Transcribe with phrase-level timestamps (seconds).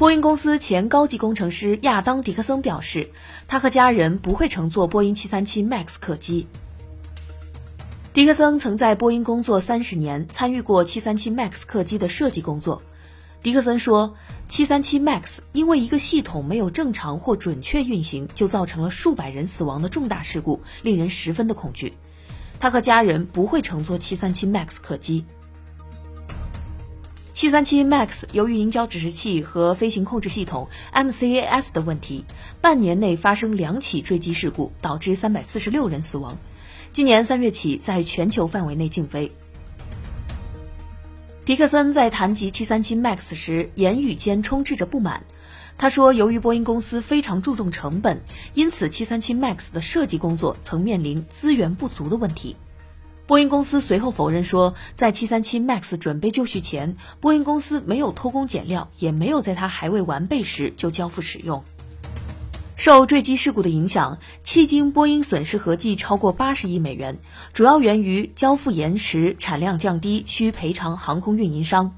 [0.00, 3.10] 波音公司前高级工程师亚当·迪克森表示，
[3.46, 6.46] 他和家人不会乘坐波音737 MAX 客机。
[8.14, 12.80] 迪克森曾在波音工作三十年，参与过737 MAX 客机的设计工作。
[13.42, 14.14] 迪克森说
[14.48, 21.92] ：“737 MAX 因为一个系统没有正常或准确运行，就造成了数百人死亡的重大事故，令人十分的恐惧。”
[22.58, 25.26] 他和家人不会乘坐737 MAX 客机。
[27.40, 32.26] 737 MAX 由于银胶指示器和飞行控制系统 MCAS 的问题，
[32.60, 36.36] 半年内发生两起坠机事故，导致346人死亡。
[36.92, 39.32] 今年三月起，在全球范围内禁飞。
[41.46, 45.24] 迪克森在谈及737 MAX 时，言语间充斥着不满。
[45.78, 48.20] 他说：“由于波音公司非常注重成本，
[48.52, 52.56] 因此737 MAX 的设计工作曾面临资源不足的问题。”
[53.30, 61.62] 波音公司随后否认说，在737 MAX 准备就绪前，波音公司没有偷工减料，也没有在它还未完备时就交付使用。
[62.74, 67.18] 受坠机事故的影响，迄今波音损失合计超过八十亿美元，
[67.52, 71.94] 主要源于交付延迟、产量降低，需赔偿航空运营商。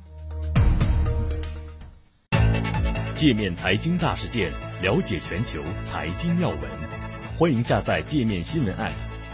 [3.15, 6.59] 界面财经大事件，了解全球财经要闻，
[7.39, 8.93] 欢迎下载界面新闻 App，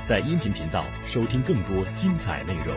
[0.09, 2.75] 在音频频道收听更多精彩内容。